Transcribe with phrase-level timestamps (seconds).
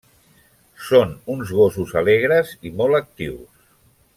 [0.85, 3.69] Són uns gossos alegres i molt actius.